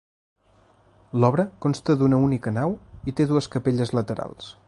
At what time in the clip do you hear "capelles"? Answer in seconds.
3.57-3.97